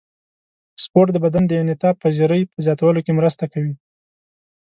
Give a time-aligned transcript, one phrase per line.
[0.83, 3.75] سپورت د بدن د انعطاف پذیرۍ په زیاتولو کې مرسته کوي.